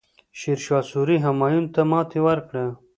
[0.39, 2.65] شیرشاه سوري همایون ته ماتې ورکړه.